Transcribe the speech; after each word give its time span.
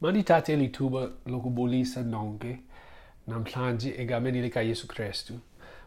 Mandithathe 0.00 0.56
lithuba 0.56 1.10
lokubulisa 1.26 2.02
nonke 2.02 2.58
namhlanje 3.26 3.94
egameni 3.98 4.42
likaYesu 4.42 4.86
Kristu 4.88 5.34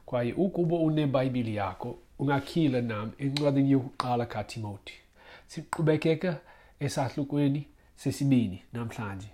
kwaye 0.05 0.33
ukuba 0.33 0.75
unebhayibhile 0.75 1.53
yakho 1.53 1.97
ungakhila 2.19 2.81
nam 2.81 3.11
encwadini 3.19 3.71
yokuqala 3.71 4.25
kaTimoti 4.25 4.93
siqhubekeka 5.47 6.39
esahlukweni 6.79 7.67
sesibini 7.95 8.63
namhlanje 8.73 9.29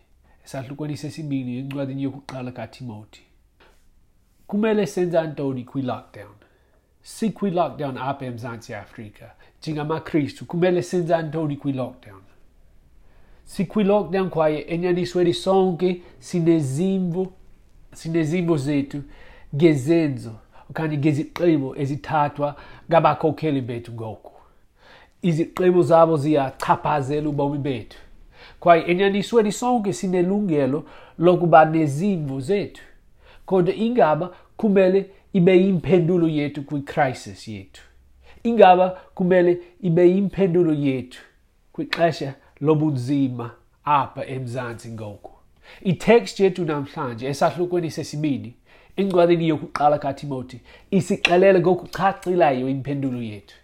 esahlukweni 0.46 0.98
sesibini 0.98 1.58
encwadini 1.60 2.04
yokuqala 2.04 2.52
kaTimoti 2.52 3.22
kumele 4.48 4.86
senza 4.88 5.28
ntoni 5.28 5.64
kwi-lockdown 5.64 6.38
sikwi-lockdown 7.02 7.98
apha 7.98 8.26
emzantsi 8.26 8.74
afrika 8.74 9.26
njengamakristu 9.60 10.46
kumele 10.46 10.82
senza 10.84 11.22
ntoni 11.22 11.56
kwi-lockdown 11.62 12.27
sikwi-lockdown 13.48 14.30
kwaye 14.30 14.60
enyanisweni 14.62 15.34
sonke 15.34 16.02
sinezimvo 16.20 17.28
sinezimvo 17.94 18.58
zethu 18.58 19.02
ngezenzo 19.56 20.32
okanye 20.70 20.98
ngezigqibo 20.98 21.76
ezithathwa 21.82 22.56
ngabakhokheli 22.90 23.62
bethu 23.62 23.92
ngoku. 23.94 24.34
Izigqibo 25.22 25.82
zabo 25.84 26.18
ziyachaphazela 26.18 27.30
ubomi 27.30 27.58
bethu. 27.58 27.98
Kwaye 28.60 28.84
enyanisweni 28.92 29.52
sonke 29.52 29.94
sinelungelo 29.94 30.86
lokuba 31.20 31.66
nezimvo 31.66 32.40
zethu 32.40 32.84
kodwa 33.46 33.74
ingaba 33.76 34.36
kumele 34.58 35.10
ibe 35.34 35.58
yimpendulo 35.64 36.28
yethu 36.28 36.64
kwi-crisis 36.64 37.48
yethu. 37.48 37.82
Ingaba 38.44 38.90
kumele 39.16 39.62
ibe 39.82 40.10
yimpendulo 40.10 40.74
yethu 40.74 41.22
kwixesha 41.74 42.34
lobunzima 42.62 43.52
apha 43.86 44.26
emzantsi 44.26 44.92
ngoku. 44.92 45.32
Itext 45.82 46.40
yethu 46.40 46.66
namhlanje 46.66 47.28
esahlukweni 47.28 47.92
sesibini 47.92 48.54
encwadini 48.98 49.48
yokuqala 49.48 50.00
katimoti 50.00 50.62
isixelele 50.92 51.60
ngokucacileyo 51.60 52.70
impendulo 52.70 53.22
yethu. 53.22 53.56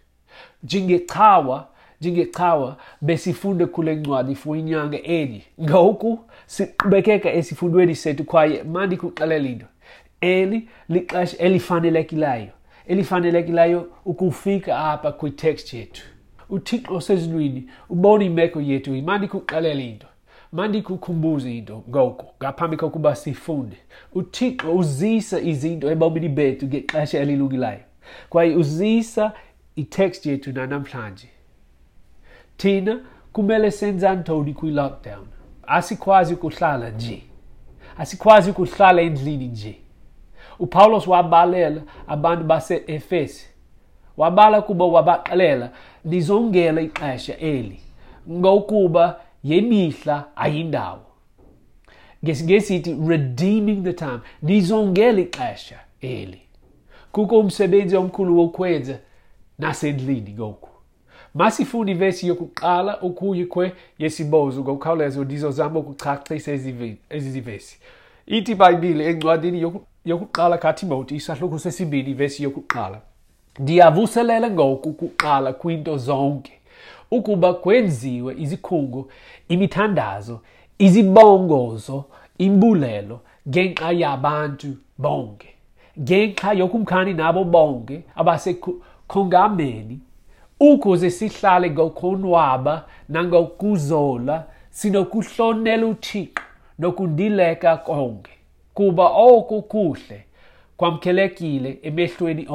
Njengecawa 0.63 1.67
njengecawa 2.01 2.77
besifunde 3.01 3.65
kule 3.65 3.95
ncwadi 3.95 4.35
for 4.35 4.57
inyanga 4.57 5.03
enye. 5.03 5.41
Ngoku 5.61 6.19
siqhubekeka 6.45 7.33
esifundweni 7.33 7.95
sethu 7.95 8.23
kwaye 8.23 8.63
mandikuxelela 8.63 9.49
into. 9.49 9.65
Eli 10.21 10.69
lixesha 10.89 11.37
elifanelekileyo 11.37 12.49
elifanelekileyo 12.87 13.91
ukufika 14.05 14.79
apha 14.79 15.11
kwitext 15.11 15.73
yethu. 15.73 16.12
Uthixo 16.55 16.95
osezulwini 16.95 17.69
ubona 17.89 18.23
imeko 18.23 18.61
yethu 18.61 18.91
mandikuxelela 18.91 19.81
into 19.81 20.07
mandikukhumbuze 20.51 21.57
into 21.57 21.83
ngoku 21.89 22.25
ngaphambi 22.39 22.77
kokuba 22.77 23.15
sifunde. 23.15 23.77
Uthixo 24.13 24.75
uzisa 24.75 25.41
izinto 25.41 25.91
ebomini 25.91 26.29
bethu 26.29 26.65
ngexesha 26.65 27.19
elilungileyo 27.19 27.85
kwaye 28.29 28.55
uzisa 28.55 29.33
itext 29.75 30.25
yethu 30.25 30.51
nanamhlanje. 30.51 31.29
Thina 32.57 32.99
kumele 33.33 33.71
senza 33.71 34.15
ntoni 34.15 34.53
kwi-lockdown? 34.53 35.25
Asikwazi 35.67 36.33
ukuhlala 36.33 36.89
nje 36.89 37.23
asikwazi 37.97 38.49
ukuhlala 38.49 39.01
endlini 39.01 39.47
nje. 39.47 39.79
Upawulos 40.59 41.07
wabalela 41.07 41.81
abantu 42.07 42.43
base-efesi 42.43 43.52
wabala 44.17 44.61
kuba 44.61 44.85
wabaxelela 44.85 45.69
nizongela 46.05 46.81
ixesha 46.81 47.37
eli. 47.37 47.79
Ngokuba 48.29 49.19
yemihla 49.43 50.25
ayindawo. 50.35 51.01
Ngesingesithi 52.23 52.97
redeeming 53.07 53.83
the 53.83 53.93
time 53.93 54.19
nizongela 54.41 55.19
ixesha 55.19 55.79
eli. 56.01 56.41
Kukho 57.11 57.39
umsebenzi 57.39 57.95
omkhulu 57.95 58.39
wokwenza 58.39 58.99
nasendlini 59.59 60.31
ngoku. 60.31 60.69
Masifuna 61.33 61.91
ivesi 61.91 62.27
yokuqala 62.27 63.01
ukuyi 63.01 63.45
kwe 63.45 63.73
yesibozo 63.99 64.61
ngokukhawuleza 64.61 65.21
ndizozama 65.23 65.79
ukuchachisa 65.79 66.51
ezi 67.09 67.31
zivesi. 67.31 67.79
Ithi 68.27 68.51
ibhayibhile 68.51 69.09
encwadini 69.09 69.71
yokuqala 70.05 70.57
katimoti 70.57 71.15
isahluko 71.15 71.59
sesibini 71.59 72.11
ivesi 72.11 72.43
yokuqala. 72.43 73.01
Ndiyavuselela 73.59 74.49
ngoku 74.49 74.93
kuqala 74.93 75.53
kwinto 75.53 75.97
zonke. 75.97 76.53
Ukuba 77.11 77.53
kwenziwe 77.53 78.35
izikhungo 78.37 79.07
imithandazo 79.47 80.39
izibongozo 80.77 82.03
imbulelo 82.37 83.19
ngenxa 83.49 83.91
yabantu 83.91 84.67
bonke. 84.97 85.47
Ngenxa 85.99 86.53
yokumkhani 86.53 87.13
nabo 87.13 87.43
bonke 87.43 88.03
abasekhongameni 88.15 89.99
ukuze 90.59 91.09
sihlale 91.09 91.69
ngokonwaba 91.71 92.85
nangokuzola 93.09 94.45
sinokuhlonela 94.69 95.85
uthixo 95.85 96.43
nokundileka 96.79 97.77
konke. 97.77 98.31
Kuba 98.73 99.09
oko 99.09 99.61
kuhle 99.61 100.25
kwamkelekile 100.77 101.79
emehlweni 101.81 102.47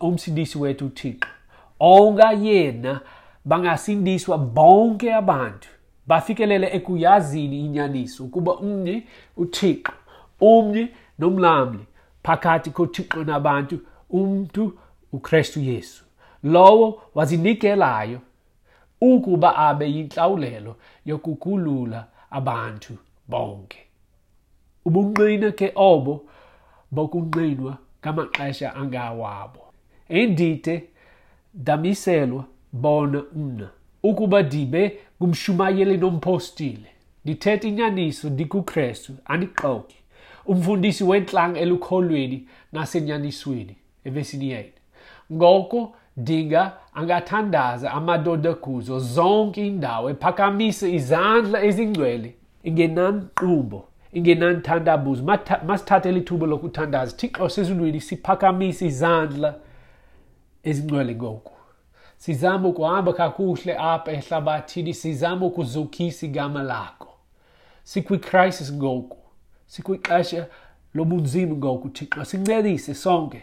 omsindisi 0.00 0.58
wethu 0.58 0.86
uthixo. 0.86 1.28
Onga 1.80 2.32
yena 2.32 3.00
bangasindiswa 3.44 4.38
bonke 4.38 5.14
abantu 5.14 5.68
bafikelele 6.06 6.76
ekuyazini 6.76 7.64
inyaniso 7.64 8.24
ukuba 8.24 8.56
umnye 8.56 9.02
uthixo 9.36 9.92
umnye 10.40 10.88
nomlamli 11.18 11.84
phakathi 12.22 12.70
kothixo 12.70 13.24
nabantu 13.24 13.80
umntu 14.10 14.78
ukristu 15.12 15.60
yesu. 15.60 16.04
Lowo 16.42 17.02
wazinikelayo 17.14 18.20
ukuba 19.00 19.56
abe 19.56 19.90
yinhlawulelo 19.90 20.76
yokukhulula 21.06 22.06
abantu 22.30 22.98
bonke. 23.28 23.78
Ubunqina 24.84 25.52
ke 25.52 25.72
obo 25.74 26.24
bokunqinwa 26.92 27.78
ngamaxesha 28.00 28.74
angawabo. 28.74 29.62
Endide 30.08 30.84
damiselwa 31.54 32.44
bona 32.72 33.22
mna 33.34 33.68
ukuba 34.02 34.42
ndibe 34.42 34.98
ngumshumayeli 35.18 35.96
nompostile 35.96 36.90
ndithetha 37.24 37.68
inyaniso 37.68 38.30
ndikukrestu 38.30 39.12
andixoki 39.24 39.96
umfundisi 40.46 41.04
wentlanga 41.04 41.60
elukholweni 41.60 42.48
nasenyanisweni 42.72 43.76
evesini 44.04 44.54
8 44.54 44.64
ngoko 45.32 45.94
dinga 46.16 46.72
angathandaza 46.94 47.92
amadoda 47.92 48.54
kuzo 48.54 48.98
zonke 48.98 49.66
indawo 49.66 50.10
ephakamise 50.10 50.94
izandla 50.94 51.64
ezingcwele 51.64 52.34
ingenankqubo 52.64 53.88
ingenanthandabuzo. 54.12 55.22
Masithathe 55.66 56.12
lithuba 56.12 56.46
lokuthandaza. 56.46 57.16
Thixo 57.16 57.48
sezulwini 57.48 58.00
siphakamise 58.00 58.86
izandla 58.86 59.54
ezingcwele 60.62 61.14
ngoku. 61.14 61.52
Sizama 62.18 62.68
ukuhamba 62.68 63.12
kakuhle 63.12 63.76
apha 63.78 64.12
ehlabathini 64.12 64.94
sizama 64.94 65.46
ukuzukisa 65.46 66.26
igama 66.26 66.62
lakho. 66.62 67.08
Sikwi-crisis 67.84 68.72
ngoku 68.72 69.18
sikwixesha 69.66 70.46
lobunzima 70.94 71.56
ngoku 71.56 71.88
thixo. 71.88 72.24
Sincedise 72.24 72.94
sonke 72.94 73.42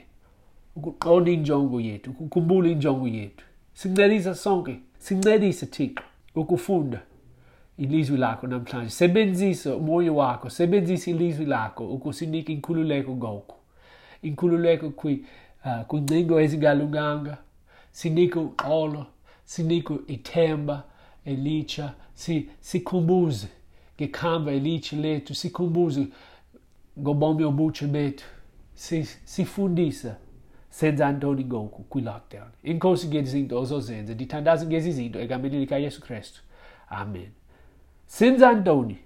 ukuqonda 0.76 1.32
injongo 1.32 1.82
yethu 1.82 2.12
ukukhumbula 2.12 2.70
injongo 2.70 3.08
yethu. 3.08 3.46
Sincedise 3.74 4.36
sonke 4.36 4.80
sincedise 4.98 5.66
thixo 5.66 6.04
ukufunda. 6.36 7.02
Ilizwi 7.80 8.18
lakho 8.18 8.48
namhlanje 8.48 8.90
sebenzisa 8.90 9.76
umoya 9.76 10.14
wakho 10.14 10.50
sebenzisa 10.50 11.12
ilizwi 11.12 11.46
lakho 11.46 11.90
ukusinika 11.90 12.52
inkhululeko 12.52 13.16
ngoku 13.16 13.56
inkhululeko 14.22 14.90
kwingcingo 15.88 16.36
uh, 16.36 16.44
ezingalunganga 16.44 17.38
sinike 17.92 18.40
uxolo 18.40 19.06
sinike 19.46 19.94
ithemba 20.08 20.84
elitsha 21.26 21.94
sikhumbuze 22.60 23.48
ngekhamba 23.96 24.52
elitsha 24.52 24.96
lethu 24.98 25.36
sikhumbuze 25.36 26.08
ngobomi 27.00 27.44
obutsha 27.44 27.88
bethu 27.88 28.26
sifundisa 29.26 30.16
senza 30.70 31.12
ntoni 31.12 31.46
ngoku 31.46 31.84
kwi-lockdown 31.84 32.52
inkosi 32.64 33.08
ngezinto 33.08 33.60
ozozenza 33.62 34.14
ndithandaza 34.14 34.66
ngezi 34.66 34.92
zinto 34.92 35.20
egameni 35.20 35.60
likayesu 35.60 36.02
kristu. 36.02 36.42
Amen 36.90 37.39
senza 38.10 38.54
ntoni 38.54 38.98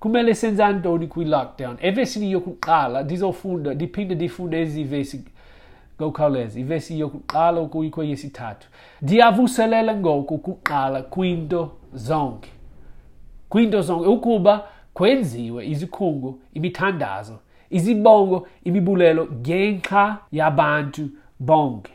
kumele 0.00 0.34
senza 0.34 0.72
ntoni 0.72 1.06
kwi-lockdown 1.06 1.76
evesini 1.80 2.32
yokuqala 2.32 3.02
ndizofunda 3.02 3.74
ndiphinde 3.74 4.14
ndifunde 4.14 4.60
ezi 4.60 4.84
vesi 4.84 5.24
ngokukhawuleza 5.96 6.60
ivesi 6.60 7.00
yokuqala 7.00 7.60
ukuyi 7.60 7.90
kweyesithathu 7.90 8.68
ndiyavuselela 9.02 9.96
ngoku 9.96 10.38
kuqala 10.38 11.02
kwinto 11.02 11.72
zonke. 11.92 12.50
Kwinto 13.48 13.82
zonke 13.82 14.08
ukuba 14.08 14.64
kwenziwe 14.94 15.66
izikhungo 15.68 16.38
imithandazo 16.54 17.38
izibongo 17.70 18.46
imibulelo 18.64 19.28
ngenxa 19.40 20.16
yabantu 20.32 21.08
bonke. 21.40 21.92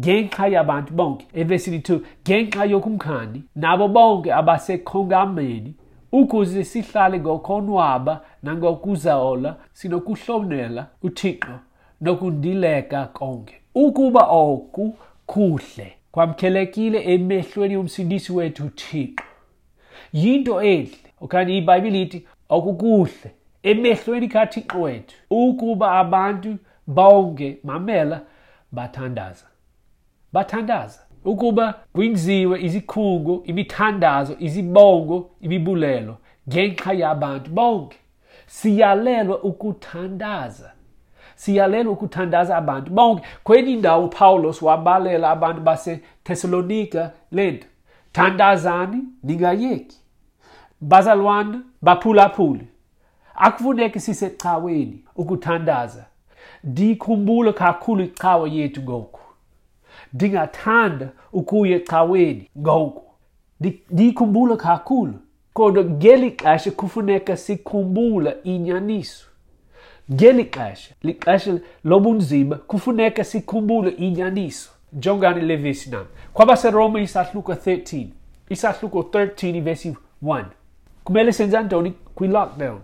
Ngenxa 0.00 0.46
yabantu 0.48 0.94
bonke. 0.94 1.26
Evesini 1.34 1.78
2 1.78 2.00
ngenxa 2.22 2.64
yokumkhani 2.64 3.42
nabo 3.54 3.88
bonke 3.88 4.32
abasekhongameni. 4.34 5.74
Ukuze 6.12 6.64
sihlale 6.64 7.20
ngokonwaba 7.20 8.20
nangokuzaola 8.42 9.56
sinokuhlonela 9.72 10.86
uthixo 11.02 11.58
nokundileka 12.00 13.06
konke. 13.06 13.54
Ukuba 13.74 14.22
oku 14.22 14.96
kuhle 15.26 15.92
kwamkelekile 16.12 17.02
emehlweni 17.14 17.76
omsindisi 17.76 18.32
wethu 18.32 18.64
uthixo. 18.64 19.24
Yinto 20.12 20.62
enhle 20.62 20.98
okanye 21.20 21.56
ibhayibhile 21.56 22.02
ithi 22.02 22.26
okukuhle 22.48 23.30
emehlweni 23.62 24.28
kathixo 24.28 24.80
wethu 24.80 25.16
ukuba 25.30 25.92
abantu 25.92 26.58
bonke 26.86 27.58
mamela 27.64 28.20
bathandaza. 28.72 29.46
Bathandaza. 30.32 31.07
Ukuba 31.24 31.74
kwenziwe 31.92 32.62
izikhungo 32.62 33.42
imithandazo 33.44 34.36
izibongo 34.38 35.30
imibulelo 35.40 36.16
ngenxa 36.48 36.92
yabantu 36.92 37.50
bonke. 37.50 37.96
Siyalelwa 38.46 39.42
ukuthandaza. 39.42 40.72
Siyalelwa 41.34 41.92
ukuthandaza 41.92 42.56
abantu 42.56 42.90
bonke. 42.92 43.22
Kwenye 43.44 43.72
indawo 43.72 44.04
upawulos 44.04 44.62
wabalela 44.62 45.30
abantu 45.30 45.60
basethesalonika 45.60 47.10
lento 47.32 47.66
thandazani 48.12 49.04
ningayeki 49.22 49.96
bazalwane 50.80 51.58
baphulaphule. 51.82 52.64
Akufuneki 53.34 54.00
sisecaweni 54.00 55.04
ukuthandaza. 55.16 56.06
Ndikhumbule 56.64 57.52
kakhulu 57.52 58.04
icawa 58.04 58.48
yethu 58.48 58.82
ngoku 58.82 59.20
di 60.12 60.28
nga 60.28 60.46
tanda 60.46 61.08
ukuye 61.32 61.78
kaweni 61.80 62.48
gauku. 62.56 63.02
Di, 63.60 63.80
di 63.90 64.12
kumbula 64.12 64.56
ka 64.56 64.78
kulu 64.78 65.14
kodo 65.52 65.82
geli 65.82 66.30
kasha 66.30 66.70
kufuneka 66.70 67.36
si 67.36 67.56
kumbula 67.56 68.34
inya 68.44 68.80
nisu. 68.80 69.26
Geli 70.10 70.44
kasha 70.44 70.94
li 71.02 71.14
kasha 71.14 71.58
lobu 71.84 72.14
nzima 72.14 72.56
kufuneka 72.56 73.24
si 73.24 73.40
kumbula 73.40 73.90
inya 73.90 74.30
nisu. 74.30 74.70
Jongani 74.92 75.40
leve 75.40 75.68
esse 75.70 75.90
nome 75.90 76.06
kwaba 76.32 76.56
se 76.56 76.70
roma 76.70 77.00
isat 77.00 77.34
luka 77.34 77.52
13 77.52 78.06
isat 78.50 78.82
luka 78.82 78.98
13 78.98 79.62
versi 79.62 79.96
1 80.22 80.44
kumele 81.04 81.32
senza 81.32 81.58
antoni 81.58 81.94
kwi 82.14 82.28
lockdown 82.28 82.80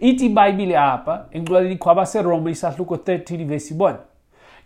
iti 0.00 0.28
baibili 0.28 0.76
apa 0.76 1.26
inglwali 1.32 1.76
kwaba 1.76 2.06
se 2.06 2.22
roma 2.22 2.50
isat 2.50 2.78
luka 2.78 2.94
13 2.94 3.44
versi 3.44 3.74
1 3.74 3.94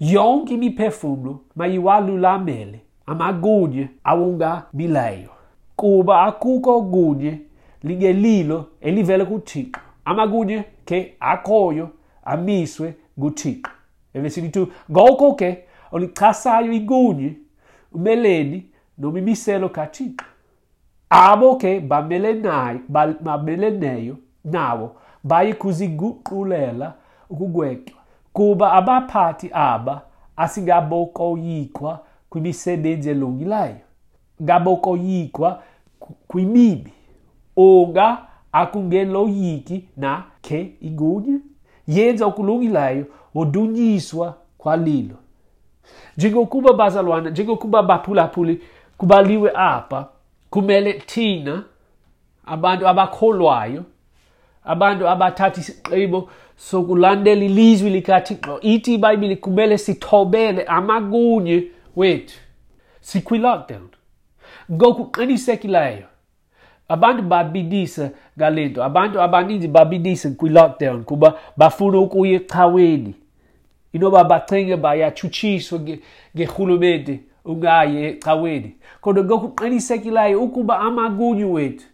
yonke 0.00 0.54
imiphefumlo 0.54 1.40
mayiwalulamele 1.56 2.80
amagunye 3.06 3.88
awungamileyo 4.04 5.30
kuba 5.76 6.22
akukho 6.22 6.82
kunye 6.82 7.38
lingelilo 7.82 8.66
elivela 8.80 9.24
kuthixo. 9.24 9.80
Amakunye 10.04 10.64
ke 10.84 11.14
akhoyo 11.20 11.90
amiswe 12.24 12.94
nguthixo. 13.18 13.70
Evesini 14.14 14.48
2 14.48 14.66
ngoko 14.90 15.34
ke 15.34 15.64
olichasayo 15.92 16.72
ikunye 16.72 17.34
umeleni 17.92 18.66
noma 18.98 19.18
imiselo 19.18 19.68
kathixo 19.68 20.24
abo 21.10 21.56
ke 21.56 21.80
bameleneyo 23.22 24.16
nawo 24.44 24.96
baye 25.24 25.54
kuziguqulela 25.54 26.94
ukugwetywa 27.30 27.99
kuba 28.32 28.72
abaphathi 28.72 29.50
aba 29.52 30.02
asingabokoyikwa 30.36 32.00
kwimisebenzi 32.30 33.10
elungileyo. 33.10 33.76
Ngabokoyikwa 34.42 35.62
kwimibi. 36.28 36.92
Unga 37.56 38.18
akungeloyiki 38.52 39.84
na 39.96 40.22
khe 40.42 40.72
igunye 40.80 41.38
yenza 41.88 42.26
okulungileyo 42.26 43.06
wodunyiswa 43.34 44.34
kwalilo. 44.58 45.16
Njengokuba 46.16 46.72
bazalwana 46.72 47.30
njengokuba 47.30 47.82
baphulaphuli 47.82 48.62
kubaliwe 48.96 49.52
apha 49.54 50.08
kumele 50.50 50.92
thina 50.92 51.64
abantu 52.46 52.88
abakholwayo 52.88 53.84
abantu 54.64 55.08
abathatha 55.08 55.60
isigqibo 55.60 56.28
sokulandela 56.56 57.44
ilizwi 57.44 57.90
likathixo 57.90 58.60
ithi 58.60 58.94
ibhayibhile 58.94 59.36
kumele 59.36 59.78
sithobele 59.78 60.64
amakunye 60.64 61.64
wethu. 61.96 62.38
Sikwi-lockdown 63.00 63.88
ngokuqinisekileyo 64.72 66.06
abantu 66.88 67.22
babidisa 67.22 68.10
ngale 68.38 68.68
nto 68.68 68.84
abantu 68.84 69.22
abaninzi 69.22 69.68
babidisa 69.68 70.30
kwi-lockdown 70.30 71.04
kuba 71.04 71.38
bafuna 71.56 71.98
ukuya 71.98 72.32
echaweni. 72.32 73.14
Inoba 73.92 74.24
bacinge 74.24 74.76
bayatshutshiswa 74.76 75.80
ngerhulumente 76.36 77.20
ungayi 77.44 78.04
ecaweni 78.04 78.74
kodwa 79.00 79.24
ngokuqinisekileyo 79.24 80.42
ukuba 80.42 80.80
amakunye 80.80 81.44
wethu 81.44 81.86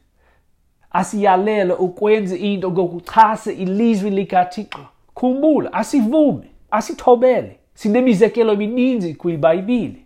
asiyalela 0.97 1.77
ukwenza 1.77 2.37
into 2.37 2.71
ngokuchasa 2.71 3.53
ilizwi 3.53 4.11
likathixo. 4.11 4.79
Khumbula 5.15 5.73
asivumi 5.73 6.47
asithobele. 6.71 7.57
Sinemizekelo 7.75 8.53
emininzi 8.53 9.15
kwibhayibhile. 9.15 9.97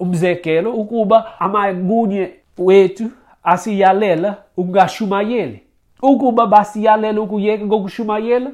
Umzekelo 0.00 0.72
ukuba 0.72 1.40
amakunye 1.40 2.30
wethu 2.58 3.10
asiyalela 3.44 4.36
ukungashumayeli. 4.56 5.60
Ukuba 6.02 6.46
basiyalela 6.46 7.20
ukuyeka 7.20 7.64
ngokushumayela 7.64 8.50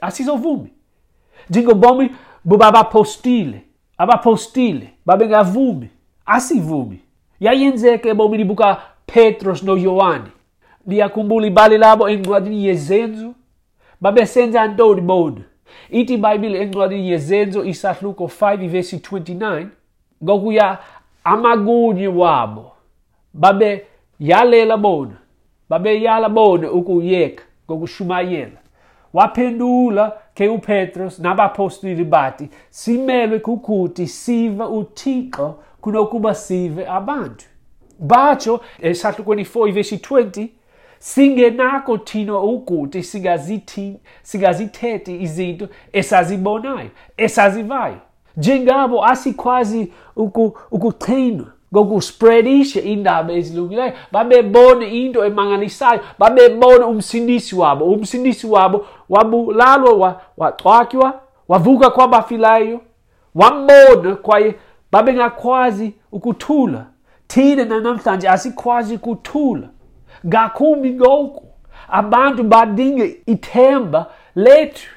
asizovumi 0.00 0.70
njengobomi 1.50 2.10
babapostile 2.44 3.60
abapostile 3.98 4.90
babengavumi 5.06 5.88
asivumi 6.26 6.98
yayenzeka 7.40 8.08
ebomini 8.08 8.44
bukapetros 8.44 9.62
noyohane 9.62 10.30
liyakhumbula 10.86 11.46
ibali 11.46 11.78
labo 11.78 12.08
encwadini 12.08 12.66
yezenzo. 12.66 13.34
Babesenza 14.00 14.66
ntoni 14.66 15.00
bona 15.00 15.40
ithi 15.90 16.14
ibhayibhile 16.14 16.58
encwadini 16.62 17.10
yezenzo 17.10 17.64
isahluko 17.64 18.24
5 18.24 18.64
ivesi 18.64 18.96
29 18.96 19.66
ngokuya 20.24 20.78
amakunye 21.24 22.08
wabo. 22.08 22.72
Babeyalela 23.34 24.76
bona 24.76 25.16
babeyala 25.68 26.28
bona 26.28 26.70
ukuyeka 26.70 27.44
ngokushumayela 27.66 28.58
waphendula 29.12 30.12
ke 30.34 30.48
upetros 30.48 31.18
nabapostoli 31.18 32.04
bathi 32.04 32.48
simelwe 32.70 33.38
kukuthi 33.38 34.06
sive 34.06 34.64
uthixo 34.64 35.54
kunokuba 35.80 36.34
sive 36.34 36.86
abantu. 36.86 37.44
Batsho 37.98 38.60
esahlukweni 38.82 39.42
4 39.42 39.68
ivesi 39.68 39.96
20 39.96 40.48
singenakho 41.04 41.98
thina 41.98 42.38
ukuthi 42.40 43.02
singazithethe 44.22 45.20
izinto 45.20 45.68
esazibonayo 45.92 46.90
esazivayo. 47.16 47.96
Njengabo 48.36 49.04
asikwazi 49.04 49.92
ukuqhinwa 50.70 51.46
ngokuspreadisha 51.74 52.82
indaba 52.82 53.32
ezilungileyo 53.32 53.92
babebone 54.12 54.86
into 54.88 55.24
emangalisayo 55.24 56.00
babebone 56.18 56.84
umsindisi 56.84 57.56
wabo. 57.56 57.84
Umsindisi 57.84 58.46
wabo 58.46 58.86
wabulalwa 59.08 60.20
wacwatywa 60.36 61.20
wavuka 61.48 61.90
kwabafilayo 61.90 62.80
wambona 63.34 64.16
kwaye 64.16 64.54
babengakwazi 64.92 65.92
ukuthula. 66.12 66.86
Thina 67.26 67.64
nanamhlanje 67.64 68.28
asikwazi 68.28 68.94
ukuthula. 68.94 69.68
Ngakumbi 70.26 70.90
ngoku 70.90 71.46
abantu 71.88 72.42
badinge 72.42 73.16
ithemba 73.26 74.10
lethu. 74.34 74.88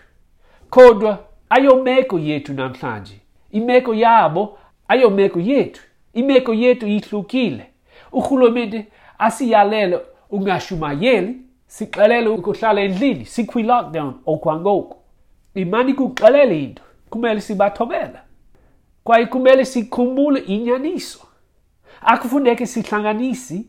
Kodwa 0.70 1.20
ayomeko 1.50 2.20
yethu 2.20 2.54
namhlanje 2.54 3.22
imeko 3.52 3.94
yabo 3.94 4.58
ayomeko 4.88 5.40
yethu 5.40 5.82
imeko 6.14 6.54
yethu 6.54 6.88
ihlukile. 6.88 7.66
Urhulumente 8.12 8.86
asiyalele 9.20 10.00
ungashumayeli 10.30 11.38
sixelele 11.68 12.30
ukuhlala 12.30 12.82
endlini 12.82 13.26
sikwi-lockdown 13.26 14.14
okwangoku 14.26 14.98
imani 15.56 15.94
kuxelele 15.94 16.64
into 16.64 16.84
kumele 17.10 17.42
sibathobela. 17.42 18.22
Kwaye 19.04 19.26
kumele 19.26 19.66
sikhumbule 19.66 20.40
inyaniso. 20.40 21.20
Akufuneke 22.02 22.66
sihlanganisi 22.66 23.68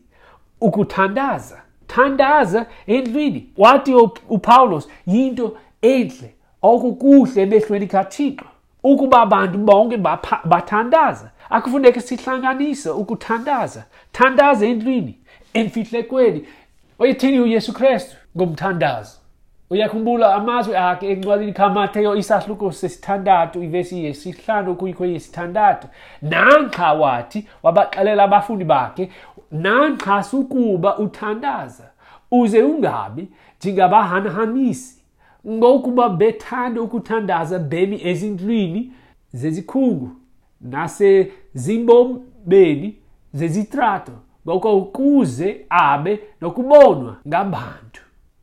ukuthandaza. 0.61 1.61
Thandaza 1.87 2.65
endlwini. 2.87 3.49
Wathi 3.57 3.93
upawulos 4.29 4.89
yinto 5.07 5.57
enhle 5.81 6.33
okukuhle 6.61 7.41
emehlweni 7.41 7.87
kathixo 7.87 8.45
ukuba 8.83 9.21
abantu 9.21 9.57
bonke 9.57 9.97
bathandaza 10.45 11.31
akufuneka 11.49 12.01
sihlanganise 12.01 12.89
ukuthandaza. 12.89 13.83
Thandaza 14.11 14.65
endlwini 14.65 15.17
emfihlekweni. 15.53 16.45
Oyethini 16.99 17.39
uyesu 17.39 17.73
kristu? 17.73 18.15
Ngomthandazo. 18.37 19.19
Uyakhumbula 19.69 20.33
amazwi 20.35 20.75
akhe 20.75 21.11
encwadini 21.11 21.53
kamateyo 21.53 22.15
isahluko 22.15 22.71
sesithandathu 22.71 23.63
ivesi 23.63 24.05
yesihlanu 24.05 24.75
kuyikho 24.75 25.05
yesithandathu. 25.05 25.87
Nanxa 26.21 26.93
wathi 26.93 27.47
wabaxelela 27.63 28.23
abafundi 28.23 28.63
bakhe 28.63 29.09
nanxa 29.51 30.23
sukuba 30.23 30.97
uthandaza. 30.97 31.91
Uze 32.31 32.63
ungabi 32.63 33.27
njengabahanahanisi 33.59 34.99
ngokuba 35.47 36.09
bethanda 36.09 36.81
ukuthandaza 36.81 37.59
bemi 37.59 38.07
ezindlwini 38.07 38.91
zezikhungu 39.33 40.09
nasezimbobeni 40.61 42.95
zezitrato 43.33 44.11
ngoko 44.47 44.77
ukuze 44.77 45.65
abe 45.69 46.19
nokubonwa 46.41 47.17
ngabantu. 47.27 48.01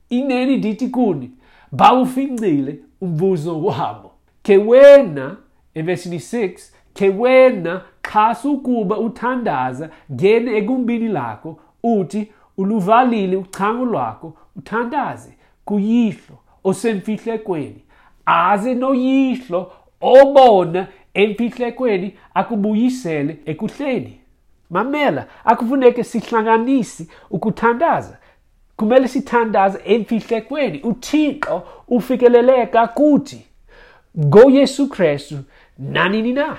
Ineni 0.09 0.57
ndithi 0.57 0.89
kuni 0.89 1.31
bawufincile 1.73 2.79
umvuzo 3.01 3.63
wabo. 3.63 4.11
Ke 4.43 4.57
wena 4.57 5.37
evesini 5.75 6.17
6 6.17 6.59
ke 6.95 7.09
wena 7.09 7.83
xa 8.13 8.35
sukuba 8.35 8.99
uthandaza 8.99 9.91
ngene 10.13 10.57
ekumbini 10.57 11.09
lakho 11.09 11.59
uthi 11.83 12.33
uluvalile 12.57 13.37
uchango 13.37 13.85
lwakho 13.85 14.37
uthandaze 14.57 15.33
kuyihlo 15.65 16.37
osemfihlekweni. 16.65 17.83
Aze 18.27 18.75
noyihlo 18.75 19.73
obona 20.01 20.87
emfihlekweni 21.15 22.15
akubuyisele 22.35 23.39
ekuhleni. 23.47 24.21
Mamela 24.71 25.27
akufuneke 25.45 26.05
sihlanganisi 26.05 27.09
ukuthandaza. 27.31 28.19
Kumele 28.77 29.09
sithandaze 29.09 29.79
emfihlekweni. 29.85 30.81
Uthixo 30.83 31.63
ufikeleleka 31.89 32.89
kuthi 32.89 33.47
ngoyesu 34.19 34.89
kristu 34.89 35.39
nanini 35.79 36.33
na? 36.33 36.57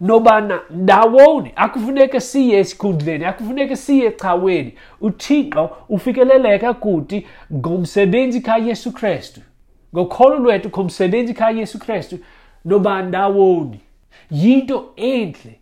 Nobana 0.00 0.60
ndawoni 0.70 1.52
akufuneka 1.56 2.20
siye 2.20 2.58
esikhundleni 2.58 3.24
akufuneka 3.24 3.76
siye 3.76 4.06
ecaweni 4.06 4.74
uthixo 5.00 5.70
ufikeleleka 5.88 6.74
kuthi 6.74 7.26
ngomsebenzi 7.52 8.40
kayesu 8.40 8.92
kristu 8.92 9.40
ngokholo 9.94 10.38
lwethu 10.38 10.68
ngomsebenzi 10.68 11.34
kayesu 11.34 11.78
kristu 11.78 12.18
noba 12.64 13.02
ndawoni. 13.02 13.80
Yinto 14.30 14.92
enhle 14.96 15.58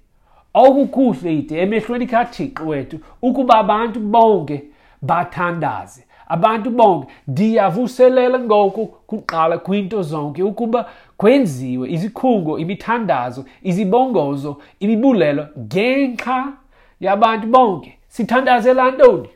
okukuhle 0.55 1.39
ide 1.39 1.59
emehlweni 1.62 2.07
kathixo 2.07 2.67
wethu 2.67 2.99
ukuba 3.23 3.55
abantu 3.59 4.01
bonke 4.01 4.62
bathandaze. 5.03 6.05
Abantu 6.33 6.71
bonke 6.71 7.07
ndiyavuselela 7.29 8.39
ngoku 8.39 8.87
kuqala 8.87 9.59
kwinto 9.59 10.03
zonke 10.03 10.43
ukuba 10.43 10.91
kwenziwe 11.17 11.91
izikhungo 11.91 12.59
imithandazo 12.59 13.45
izibongozo 13.62 14.57
imibulelo 14.81 15.47
ngenxa 15.59 16.53
yabantu 17.01 17.47
bonke. 17.47 17.99
Sithandazela 18.09 18.91
ntoni? 18.91 19.29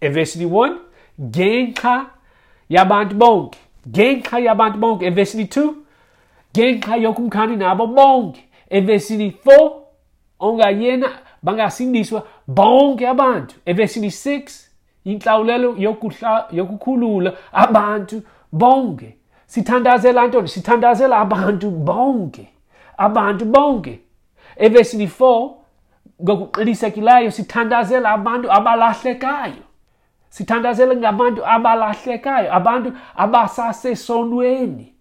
Evesini 0.00 0.46
1 0.46 0.76
ngenxa 1.20 2.06
yabantu 2.68 3.14
bonke. 3.14 3.58
Ngenxa 3.88 4.38
yabantu 4.38 4.78
bonke 4.78 5.06
evesini 5.06 5.44
2 5.44 5.72
ngenxa 6.52 6.96
yokumkhani 6.96 7.56
nabo 7.56 7.86
bonke. 7.86 8.40
Evesini 8.70 9.34
4 9.46 9.70
ongayena 10.40 11.08
bangasindiswa 11.42 12.26
bonke 12.46 13.08
abantu. 13.08 13.54
Evesini 13.66 14.08
6 14.08 14.71
inhlawulelo 15.04 15.76
yokukhulula 16.50 17.32
abantu 17.52 18.22
bonke. 18.52 19.16
Sithandazela 19.46 20.26
ntoni? 20.26 20.48
Sithandazela 20.48 21.18
abantu 21.18 21.70
bonke 21.70 22.48
abantu 22.98 23.44
bonke. 23.44 24.00
Evesini 24.56 25.06
4 25.06 25.50
ngokuqinisekileyo 26.22 27.30
sithandazela 27.30 28.10
abantu 28.10 28.52
abalahlekayo. 28.52 29.62
Sithandazela 30.28 30.96
ngabantu 30.96 31.46
abalahlekayo 31.46 32.54
abantu 32.54 32.92
abasasesonweni. 33.16 34.94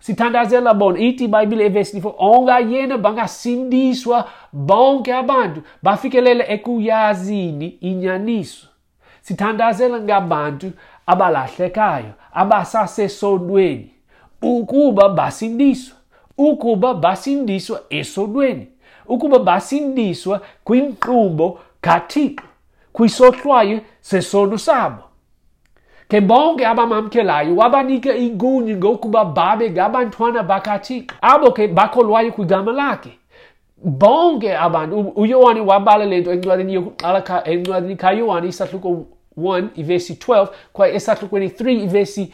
Sithandazela 0.00 0.74
bona 0.74 0.98
ithi 0.98 1.24
ibhayibhile 1.24 1.64
evesini 1.66 2.02
4 2.02 2.14
ongayena 2.18 2.98
bangasindiswa 2.98 4.28
bonke 4.52 5.14
abantu 5.14 5.62
bafikelele 5.82 6.44
ekuyazini 6.48 7.66
inyaniso. 7.66 8.69
Sithandazela 9.30 10.00
ngabantu 10.00 10.72
abalahlekayo 11.06 12.12
abasasesonweni 12.32 13.90
ukuba 14.42 15.08
basindiswa 15.08 15.96
ukuba 16.38 16.94
basindiswa 16.94 17.80
esonweni 17.90 18.66
ukuba 19.08 19.38
basindiswa 19.38 20.40
kwinkqubo 20.64 21.58
kathixo 21.80 22.44
kwisohlwayo 22.92 23.80
sesono 24.00 24.58
sabo. 24.58 25.02
Ke 26.08 26.20
bonke 26.20 26.66
abamamkelayo 26.66 27.56
wabanika 27.56 28.14
igunya 28.14 28.76
ngokuba 28.76 29.24
babe 29.24 29.70
ngabantwana 29.70 30.42
bakathixo 30.42 31.14
abo 31.22 31.52
ke 31.52 31.68
bakholwayo 31.68 32.32
kwigama 32.32 32.72
lakhe. 32.72 33.18
Bonke 33.84 34.56
abantu 34.56 35.00
uyohane 35.00 35.60
wabala 35.60 36.04
le 36.04 36.20
nto 36.20 36.32
encwadini 36.32 36.74
yokuqala 36.74 37.44
encwadini 37.44 37.96
kayohane 37.96 38.48
isahluko 38.48 39.06
1 39.38 39.68
ivesi 39.74 40.14
12 40.14 40.48
kwaye 40.72 40.94
esahlukweni 40.94 41.46
3 41.46 41.84
ivesi 41.84 42.32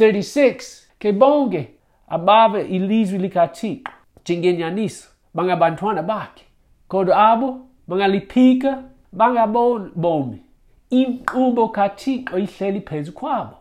36 0.00 0.82
ke 0.98 1.12
bonke 1.12 1.68
abave 2.08 2.62
ilizwi 2.62 3.18
likathixo 3.18 3.92
njengenyaniso 4.22 5.08
bangabantwana 5.34 6.02
bakhe 6.02 6.44
kodwa 6.88 7.30
abo 7.30 7.60
bangaliphika 7.88 8.82
bangaboni 9.12 9.90
bomi 9.94 10.42
inkqubo 10.90 11.68
kathixo 11.68 12.38
ihleli 12.38 12.80
phezu 12.80 13.12
kwabo. 13.12 13.56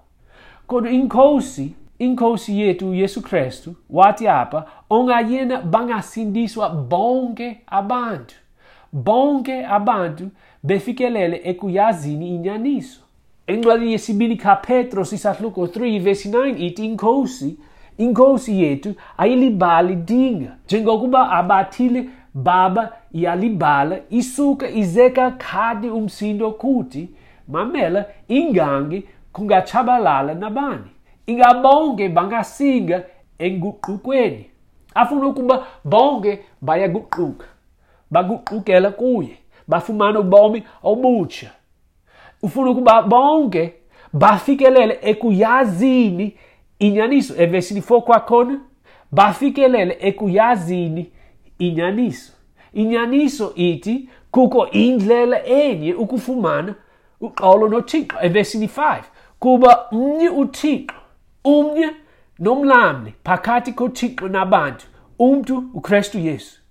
Kodwa 0.68 0.92
inkosi 0.92 1.74
inkosi 2.00 2.60
yethu 2.62 2.90
uyesu 2.90 3.22
kristu 3.22 3.76
wathi 3.90 4.28
apha 4.28 4.66
ongayena 4.90 5.62
bangasindiswa 5.62 6.70
bonke 6.70 7.62
abantu. 7.68 8.36
Bonke 8.94 9.66
abantu 9.66 10.30
befikelele 10.64 11.42
ekuyazini 11.44 12.36
inyaniso. 12.36 13.02
Encwadini 13.48 13.92
yesibili 13.92 14.36
kapetro 14.36 15.06
sisahluko 15.06 15.66
3 15.66 16.00
vesi 16.00 16.30
9 16.30 16.66
ithi 16.66 16.86
inkosi 16.86 17.58
inkosi 17.98 18.62
yethu 18.64 18.96
ayilibali 19.18 19.96
dinga. 19.96 20.56
Njengokuba 20.66 21.32
abathile 21.32 22.10
baba 22.34 22.94
iyalibala 23.14 24.00
isuka 24.10 24.70
izeka 24.70 25.32
khadi 25.32 25.90
umsindo 25.90 26.52
kuthi 26.52 27.10
mamela 27.48 28.06
ingangi 28.28 29.04
kungachabalala 29.34 30.34
nabani. 30.34 30.90
Ingabonke 31.28 32.10
bangasinga 32.10 33.04
enguqukweni. 33.40 34.46
Afuna 34.96 35.28
ukuba 35.28 35.66
bonke 35.86 36.40
bayaguquka 36.62 37.46
baguqukela 38.12 38.92
kuye. 38.92 39.38
Bafumana 39.68 40.20
ubomi 40.20 40.64
obutsha 40.84 41.52
ufuna 42.42 42.72
ukuba 42.72 43.02
bonke 43.02 43.74
bafikelele 44.14 45.00
ekuyazini 45.02 46.36
inyaniso. 46.80 47.34
Evesini 47.44 47.80
4 47.80 48.02
kwakhona 48.02 48.60
bafikelele 49.12 49.98
ekuyazini 50.00 51.12
inyaniso. 51.60 52.34
Inyaniso 52.74 53.54
ithi 53.56 54.10
kukho 54.32 54.68
indlela 54.68 55.46
enye 55.46 55.94
ukufumana 55.94 56.76
uxolo 57.22 57.68
nothixo. 57.68 58.18
Evesini 58.22 58.66
5 58.66 59.02
kuba 59.40 59.92
umnye 59.92 60.30
uthixo 60.30 60.96
umnye 61.44 61.90
nomlamli 62.40 63.14
phakathi 63.24 63.74
kothixo 63.74 64.28
nabantu 64.28 64.86
umntu 65.20 65.64
ukristu 65.74 66.20
yesu. 66.20 66.62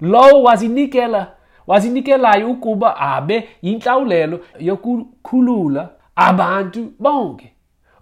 Lowo 0.00 0.42
wazinikela 0.42 1.32
wazinikelayo 1.68 2.50
ukuba 2.50 2.96
abe 2.96 3.48
yinhlawulelo 3.62 4.40
yokukhulula 4.58 5.88
abantu 6.16 6.92
bonke. 6.98 7.52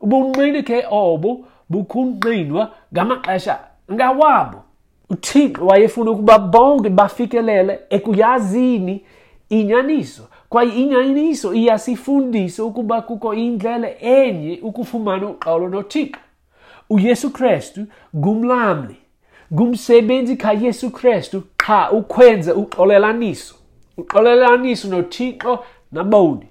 Ubunqini 0.01 0.63
ke 0.63 0.85
obo 0.91 1.45
bukhunqinwa 1.71 2.71
ngamaxesha 2.93 3.59
ngawabo. 3.93 4.63
Uthixo 5.11 5.67
wayefuna 5.67 6.11
ukuba 6.11 6.39
bonke 6.39 6.89
bafikelele 6.91 7.79
ekuyazini 7.91 9.05
inyaniso 9.49 10.23
kwaye 10.49 10.71
inyaniso 10.71 11.55
iyasifundisa 11.55 12.65
ukuba 12.65 13.03
kukho 13.03 13.35
indlela 13.35 14.01
enye 14.01 14.59
ukufumana 14.63 15.27
uxolo 15.27 15.69
nothixo. 15.69 16.21
Uyesu 16.91 17.31
kristu 17.31 17.87
ngumlamli 18.17 18.97
ngumsebenzi 19.53 20.37
kayesu 20.37 20.91
kristu 20.91 21.43
qha 21.57 21.91
ukwenza 21.91 22.55
uxolelaniso. 22.55 23.56
Uxolelaniso 23.97 24.89
nothixo 24.89 25.65
naboni 25.93 26.47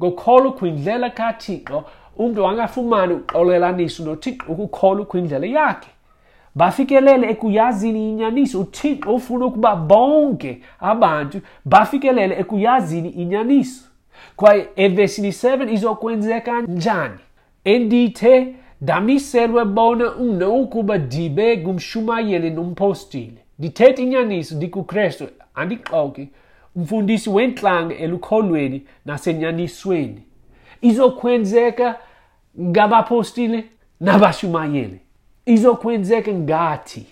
ngokholwa 0.00 0.52
kwindlela 0.52 1.10
kathixo 1.10 1.84
umntu 2.16 2.46
angafumani 2.46 3.14
uxolelaniso 3.14 4.04
nothixo 4.04 4.52
ukukholwa 4.52 5.06
kwindlela 5.06 5.46
yakhe. 5.46 5.90
Bafikelele 6.54 7.30
ekuyazini 7.30 8.10
inyaniso 8.10 8.60
uthixo 8.60 9.14
ufuna 9.14 9.46
ukuba 9.46 9.76
bonke 9.76 10.62
abantu 10.80 11.40
bafikelele 11.64 12.34
ekuyazini 12.40 13.08
inyaniso. 13.08 13.84
Kwaye 14.36 14.68
evesini 14.76 15.28
7 15.28 15.72
izokwenzeka 15.72 16.62
njani? 16.62 17.18
Endithe 17.64 18.54
damiselwe 18.80 19.64
bona 19.64 20.10
mna 20.10 20.48
ukuba 20.48 20.98
ndibe 20.98 21.58
ngumshumayeli 21.58 22.50
nompostile. 22.50 23.38
Ndithetha 23.58 24.02
inyaniso 24.02 24.54
ndikukristu 24.54 25.28
andixoki 25.54 26.28
umfundisi 26.76 27.30
wentlanga 27.30 27.94
elukholweni 27.94 28.86
nasenyanisweni. 29.04 30.22
Izokwenzeka 30.80 31.98
ngabapostile 32.60 33.64
nabashumayeli. 34.00 35.00
Izokwenzeka 35.46 36.32
ngathi 36.32 37.06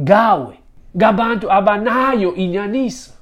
ngawe 0.00 0.58
ngabantu 0.96 1.52
abanayo 1.52 2.34
inyaniso. 2.34 3.12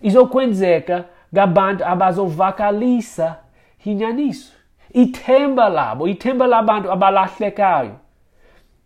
Izokwenzeka 0.00 1.04
ngabantu 1.34 1.84
abazovakalisa 1.84 3.36
inyaniso. 3.84 4.52
Ithemba 4.92 5.68
labo 5.68 6.08
ithemba 6.08 6.46
labantu 6.46 6.92
abalahlekayo 6.92 7.96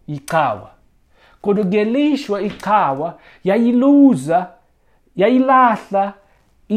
ichawa. 0.07 0.71
Kodwa 1.41 1.65
ngelishwa 1.65 2.43
ichawa 2.43 3.19
yayiluza 3.45 4.51
yayilahla 5.17 6.13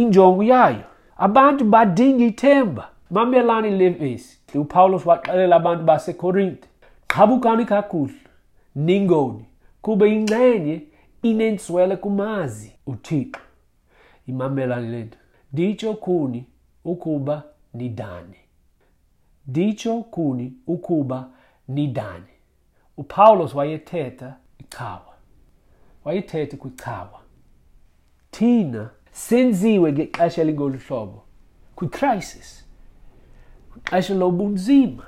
injongo 0.01 0.43
yayo. 0.43 0.83
Abantu 1.17 1.65
badinga 1.65 2.25
ithemba. 2.25 2.89
Mamelani 3.11 3.69
levesi 3.69 4.39
upawulos 4.55 5.05
waxelela 5.05 5.55
abantu 5.55 5.83
basekorinte 5.83 6.67
qabukani 7.07 7.65
kakuhle. 7.65 8.19
Ningoni. 8.75 9.45
Kuba 9.81 10.07
ingxenye 10.07 10.81
inentswele 11.23 11.95
kumazi 11.95 12.71
uthixo. 12.87 13.41
Imamelani 14.27 14.87
lento 14.87 15.17
nditsho 15.53 15.93
kuni 15.93 16.45
ukuba 16.85 17.43
nidane. 17.73 18.37
Nditsho 19.47 20.01
kuni 20.01 20.53
ukuba 20.67 21.29
nidane. 21.67 22.33
Upawulos 22.97 23.55
wayethetha 23.55 24.35
ichawa. 24.59 25.15
Wayethetha 26.05 26.57
kwichawa. 26.57 27.19
Thina 28.31 28.89
senziwe 29.15 29.91
ngexesha 29.91 30.41
elingolu 30.41 30.79
hlobo. 30.88 31.24
Kwicrisis 31.75 32.65
kwixesha 33.72 34.13
lobunzima 34.13 35.03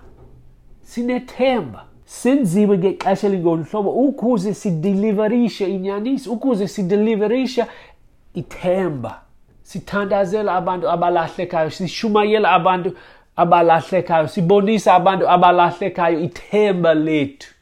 sinethemba. 0.82 1.86
Senziwe 2.06 2.78
ngexesha 2.78 3.28
elingolu 3.28 3.64
hlobo 3.64 3.92
ukuze 3.92 4.54
sideliverishe 4.54 5.66
inyaniso 5.70 6.34
ukuze 6.34 6.68
sideliverishe 6.68 7.66
ithemba. 8.34 9.22
Sithandazela 9.62 10.56
abantu 10.56 10.90
abalahlekayo 10.90 11.70
sishumayela 11.70 12.52
abantu 12.52 12.94
abalahlekayo 13.36 14.28
sibonisa 14.28 14.94
abantu 14.94 15.30
abalahlekayo 15.30 16.20
ithemba 16.20 16.94
lethu. 16.94 17.54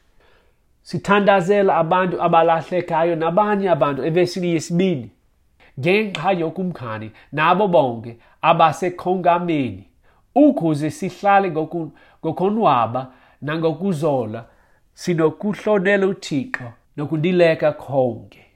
Sithandazela 0.82 1.76
abantu 1.76 2.22
abalahlekayo 2.22 3.16
nabanye 3.16 3.70
abantu 3.70 4.04
evesini 4.04 4.48
yesibini 4.48 5.10
ngenxa 5.80 6.32
yokumkhani 6.32 7.10
nabo 7.32 7.68
bonke 7.68 8.16
abasekhongameni 8.42 9.84
ukuze 10.34 10.90
sihlale 10.90 11.50
ngokonwaba 11.50 13.12
nangokuzola 13.42 14.44
sinokuhlonela 14.94 16.06
uthixo 16.06 16.72
nokundileka 16.96 17.72
konke. 17.72 18.46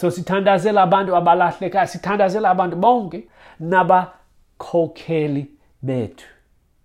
So 0.00 0.10
sithandazela 0.10 0.82
abantu 0.82 1.16
abalahlekayo 1.16 1.86
sithandazela 1.86 2.50
abantu 2.50 2.76
bonke 2.76 3.28
nabakhokheli 3.60 5.46
bethu. 5.82 6.26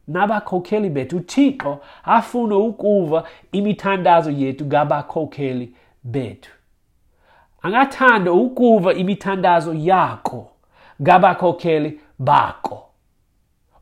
Nabakhokheli 0.08 0.89
bethu 0.89 1.17
uthixo 1.17 1.80
afuna 2.04 2.56
ukuva 2.58 3.24
imithandazo 3.52 4.32
yethu 4.32 4.65
ngabakhokheli 4.65 5.74
bethu. 6.04 6.52
Angathanda 7.62 8.32
ukuva 8.32 8.93
imithandazo 8.93 9.74
yakho 9.74 10.52
ngabakhokheli 11.02 12.00
bakho 12.19 12.89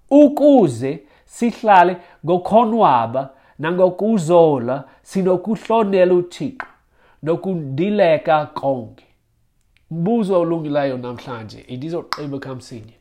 ukuze 0.09 0.99
sihlale 1.25 1.97
ngokhonwaba 2.25 3.29
nangokuzola 3.59 4.83
sinokuhlonela 5.01 6.13
uthixo 6.13 6.67
nokundileka 7.23 8.45
konke. 8.45 9.05
Mbuzo 9.91 10.41
olungileyo 10.41 10.97
namhlanje 10.97 11.59
indizoqeba 11.59 12.39
kamsinye 12.39 12.93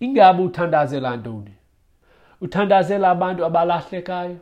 ingabe 0.00 0.42
uthandazela 0.42 1.16
ntoni? 1.16 1.54
Uthandazela 2.40 3.10
abantu 3.10 3.44
abalahlekayo? 3.44 4.36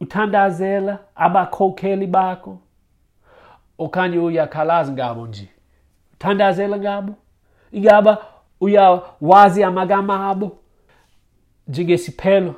Uthandazela 0.00 0.98
abakhokheli 1.14 2.06
bakho? 2.06 2.58
Okanye 3.80 4.18
uyakhalaza 4.18 4.92
ngabo 4.92 5.26
nje. 5.26 5.48
Uthandazela 6.14 6.78
ngabo 6.78 7.14
ingaba 7.72 8.12
uyawazi 8.60 9.64
amagama 9.64 10.28
abo? 10.30 10.58
Njengesiphelo 11.68 12.54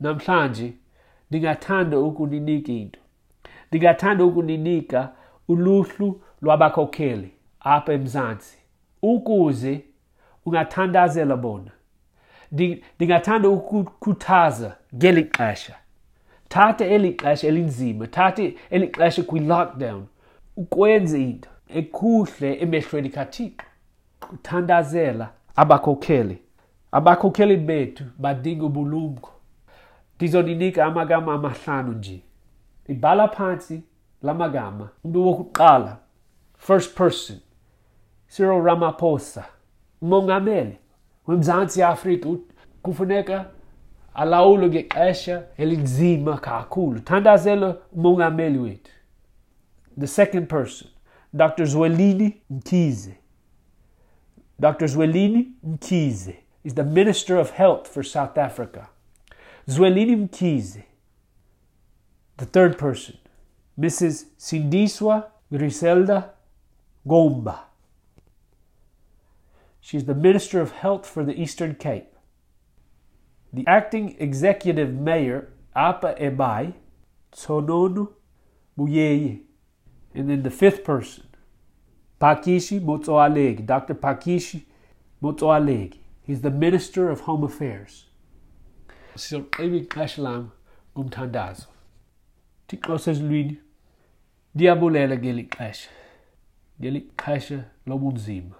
namhlanje 0.00 0.72
ndingathanda 1.30 1.98
ukuninika 1.98 2.72
into. 2.72 3.00
Ndingathanda 3.68 4.24
ukuninika 4.24 5.12
uluhlu 5.48 6.20
lwabakhokheli 6.42 7.30
apha 7.60 7.92
emzantsi 7.92 8.58
ukuze 9.02 9.84
ungathandazela 10.46 11.36
bona. 11.36 11.70
Ndingathanda 12.96 13.48
ukukhuthaza 13.48 14.76
ngeli 14.94 15.24
xesha. 15.24 15.74
Thatha 16.48 16.84
eli 16.84 17.12
xesha 17.12 17.46
elinzima 17.48 18.06
thatha 18.06 18.42
eli 18.70 18.86
xesha 18.88 19.22
kwi-lockdown. 19.22 20.02
Ukwenza 20.56 21.18
into 21.18 21.50
ekuhle 21.68 22.54
emehlweni 22.62 23.10
kathixo 23.10 23.66
kuthandazela 24.20 25.30
abakhokheli. 25.56 26.38
Abakhokheli 26.92 27.56
bethu 27.56 28.04
badinga 28.18 28.64
ubulumko. 28.64 29.30
Ndizoninika 30.16 30.84
amagama 30.84 31.34
amahlanu 31.34 31.92
nje. 31.92 32.22
Ibhala 32.88 33.28
phansi 33.28 33.82
la 34.22 34.34
magama. 34.34 34.88
Umntu 35.04 35.26
wokuqala 35.26 35.96
first 36.56 36.96
person 36.96 37.38
cyril 38.28 38.62
ramaphosa 38.62 39.44
umongameli 40.02 40.78
wemzantsi 41.26 41.82
afrika 41.82 42.28
kufuneka 42.82 43.44
alawule 44.14 44.68
ngexesha 44.68 45.42
elinzima 45.56 46.38
kakhulu. 46.38 47.00
Thandazela 47.00 47.76
umongameli 47.92 48.58
wethu. 48.58 48.95
The 50.00 50.06
second 50.06 50.46
person 50.46 50.88
dr 51.34 51.66
zwelini 51.66 52.42
mkhize 52.50 53.16
dr 54.58 54.86
zwelini 54.86 55.52
mkhize 55.62 56.38
is 56.64 56.74
the 56.74 56.82
minister 56.82 57.38
of 57.38 57.52
health 57.52 57.88
for 57.88 58.04
south 58.04 58.38
africa 58.38 58.86
zwelini 59.66 60.16
mkhize 60.16 60.84
the 62.36 62.46
third 62.46 62.76
person 62.76 63.16
mrs 63.78 64.26
sindiswa 64.36 65.30
griselda 65.50 66.30
gomba 67.04 67.66
She's 69.86 70.06
the 70.06 70.16
Minister 70.16 70.60
of 70.60 70.72
Health 70.72 71.06
for 71.06 71.22
the 71.22 71.40
Eastern 71.40 71.76
Cape. 71.76 72.12
The 73.52 73.64
acting 73.68 74.16
executive 74.18 74.92
mayor, 74.92 75.50
Apa 75.76 76.16
Ebai, 76.18 76.74
Tsonono 77.30 78.08
Buyeye. 78.76 79.42
And 80.16 80.30
then 80.30 80.42
the 80.42 80.50
fifth 80.50 80.82
person, 80.82 81.24
Pakishi 82.18 82.80
Motsoalegi, 82.80 83.66
Dr. 83.66 83.94
Pakishi 83.94 84.62
Motsoalegi. 85.22 85.98
He's 86.22 86.40
the 86.40 86.50
Minister 86.50 87.10
of 87.10 87.20
Home 87.20 87.44
Affairs. 87.44 88.06
So, 89.14 89.42
ebi 89.58 89.86
kashalam 89.86 90.50
gumtandazo. 90.96 91.66
Tiklo 92.68 92.98
says 92.98 93.20
Luini. 93.20 93.58
Diabolela 94.56 95.20
geli 95.22 95.44
kasha. 95.50 95.90
Geli 96.80 97.04
kasha 97.16 97.64
lomunzima. 97.86 98.56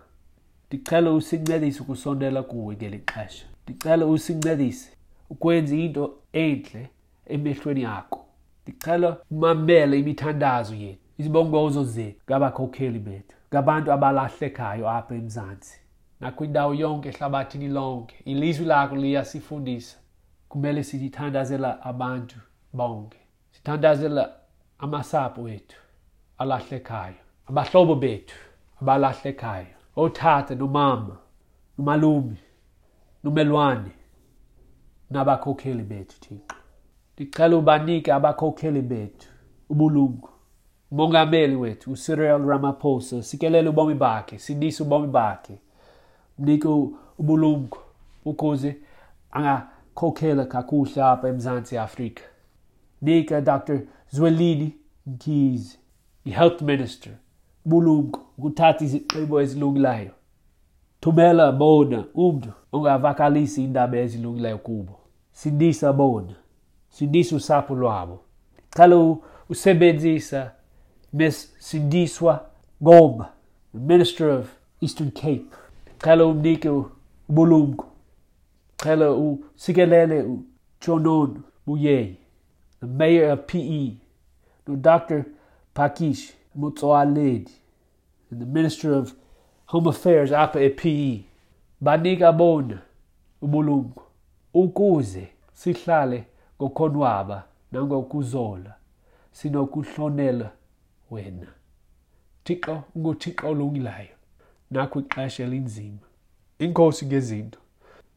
ndicela 0.70 1.12
usincedise 1.12 1.80
ukusondela 1.80 2.42
kuwe 2.42 2.76
ngeli 2.76 2.98
xesha 2.98 3.46
ndicela 3.64 4.06
usincedise 4.06 4.90
ukwenza 5.30 5.76
into 5.76 6.14
entle 6.32 6.88
emehlweni 7.26 7.84
akho 7.84 8.26
ndicela 8.62 9.16
umamele 9.30 9.98
imithandazo 9.98 10.74
yethu 10.74 11.05
izibongozo 11.18 11.85
zethu 11.85 12.20
ngabakhokheli 12.26 12.98
bethu 12.98 13.37
ngabantu 13.50 13.92
abalahlekayo 13.92 14.85
apha 14.90 15.14
emzantsi 15.14 15.81
nakwindawo 16.20 16.74
yonke 16.74 17.09
ehlabathini 17.09 17.68
lonke 17.68 18.16
ilizwi 18.24 18.66
lakho 18.66 18.96
liyasifundisa. 18.96 19.96
Kumele 20.48 20.85
sithandazela 20.85 21.83
abantu 21.83 22.37
bonke 22.72 23.18
sithandazela 23.52 24.33
amasapho 24.79 25.42
wethu 25.42 25.76
alahlekayo 26.38 27.20
abahlobo 27.46 27.94
bethu 27.94 28.37
abalahlekayo 28.81 29.76
othatha 29.96 30.55
nomama 30.55 31.16
nomalume 31.79 32.38
nomelwane 33.24 33.92
nabakhokheli 35.11 35.83
bethu 35.83 36.20
thixo. 36.20 36.57
Ndicela 37.14 37.57
ubanike 37.57 38.12
abakhokheli 38.12 38.83
bethu 38.83 39.29
ubulungu. 39.68 40.29
Umongameli 40.90 41.57
wethu 41.57 41.92
ucyril 41.92 42.46
ramaphosa. 42.46 43.22
Sikelele 43.22 43.68
ubomi 43.68 43.94
bakhe 43.94 44.38
sindise 44.38 44.83
ubomi 44.83 45.07
bakhe. 45.07 45.59
Mnike 46.38 46.68
ubulungu 47.18 47.79
ukuze 48.25 48.77
angakhokhela 49.31 50.44
kakuhle 50.44 51.03
apha 51.03 51.29
emzantsi 51.29 51.79
afrika. 51.79 52.22
Nika 53.03 53.40
dr 53.40 53.81
zwelini 54.11 54.77
mkhize 55.07 55.79
i-health 56.25 56.62
minister. 56.62 57.12
Bulungu 57.64 58.20
ukuthatha 58.38 58.85
izigqibo 58.85 59.40
ezilungileyo. 59.40 60.11
Thumela 61.01 61.53
bona 61.53 62.05
umntu 62.14 62.53
ongavakalisi 62.72 63.64
indaba 63.64 63.96
ezilungileyo 63.99 64.59
kubo. 64.59 64.99
Sindisa 65.33 65.92
bona 65.92 66.35
sindisa 66.90 67.37
usapho 67.37 67.75
lwabo. 67.75 68.20
Cala 68.70 69.16
usebenzisa 69.49 70.53
miss 71.16 71.48
sindiswa 71.59 72.40
gomba 72.81 73.33
the 73.72 73.81
minister 73.81 74.31
of 74.31 74.48
eastern 74.81 75.11
cape. 75.11 75.46
Cala 75.98 76.26
umnike 76.26 76.68
ubulungu 77.29 77.85
cala 78.76 79.11
usikelele 79.11 80.22
ujonon 80.22 81.42
buyeyi 81.66 82.16
the 82.81 82.87
mayor 82.87 83.31
of 83.33 83.46
pe 83.46 83.96
no 84.66 84.76
dr 84.76 85.24
pakish 85.74 86.33
mutsoaledi 86.55 87.52
and 88.31 88.40
the 88.40 88.46
minister 88.46 88.92
of 88.94 89.14
home 89.66 89.88
affairs 89.88 90.33
apha 90.33 90.61
e-pe 90.61 91.24
banika 91.81 92.33
bona 92.33 92.79
ubulungu 93.42 94.02
ukuze 94.55 95.29
sihlale 95.52 96.24
ngokonwaba 96.61 97.44
nangokuzola 97.72 98.74
sinokuhlonela 99.33 100.50
wena. 101.10 101.46
Thixo 102.44 102.84
unguthixo 102.94 103.48
olungileyo. 103.48 104.16
Nakho 104.70 105.00
ixesha 105.00 105.44
elinzima. 105.44 106.06
Inkosi 106.58 107.06
ngezinto. 107.06 107.58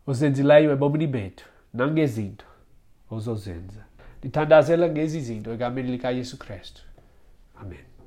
Ozenzileyo 0.08 0.72
ebomini 0.72 1.08
bethu 1.08 1.46
nangezinto 1.74 2.46
ozozenza. 3.12 3.84
Ndithandazela 4.20 4.90
ngezi 4.90 5.22
zinto 5.22 5.54
egameni 5.54 5.92
likayesu 5.92 6.38
kristu. 6.38 6.82
Amen 7.62 7.99